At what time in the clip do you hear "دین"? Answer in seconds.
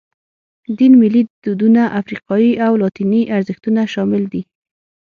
0.77-0.93